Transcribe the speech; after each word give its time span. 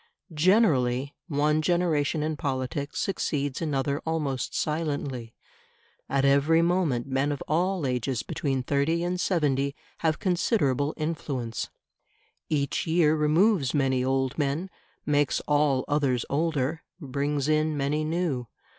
Generally 0.33 1.13
one 1.27 1.61
generation 1.61 2.23
in 2.23 2.35
politics 2.35 2.99
succeeds 2.99 3.61
another 3.61 3.99
almost 4.03 4.55
silently; 4.55 5.35
at 6.09 6.25
every 6.25 6.63
moment 6.63 7.05
men 7.05 7.31
of 7.31 7.43
all 7.47 7.85
ages 7.85 8.23
between 8.23 8.63
thirty 8.63 9.03
and 9.03 9.19
seventy 9.19 9.75
have 9.99 10.17
considerable 10.17 10.95
influence; 10.97 11.69
each 12.49 12.87
year 12.87 13.15
removes 13.15 13.75
many 13.75 14.03
old 14.03 14.39
men, 14.39 14.71
makes 15.05 15.39
all 15.41 15.85
others 15.87 16.25
older, 16.31 16.81
brings 16.99 17.47
in 17.47 17.77
many 17.77 18.03
new. 18.03 18.47